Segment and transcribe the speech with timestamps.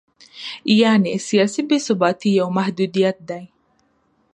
[0.81, 3.43] یعنې سیاسي بې ثباتي یو محدودیت دی.